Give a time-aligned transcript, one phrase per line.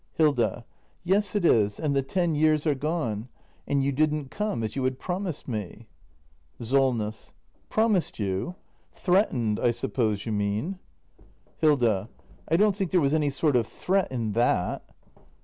[0.13, 0.65] Hilda.
[1.03, 3.29] Yes, it is; and the ten years are gone.
[3.67, 5.89] And you didn't come— as you had promised me.
[6.59, 7.33] SOLNESS.
[7.69, 8.55] Promised you?
[8.91, 10.79] Threatened, I suppose you mean?
[11.57, 12.09] Hilda.
[12.47, 14.83] I don't think there was any sort of threat in that.